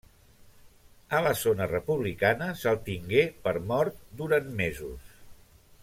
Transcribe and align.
A 1.17 1.19
la 1.25 1.33
zona 1.41 1.67
republicana 1.73 2.47
se'l 2.63 2.81
tingué 2.89 3.29
per 3.45 3.55
mort 3.73 4.01
durant 4.23 4.53
mesos. 4.65 5.15